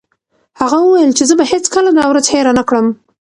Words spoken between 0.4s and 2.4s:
هغه وویل چې زه به هیڅکله دا ورځ